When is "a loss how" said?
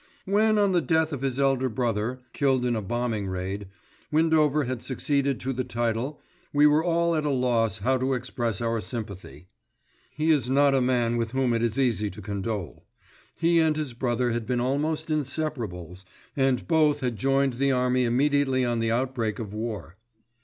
7.23-7.99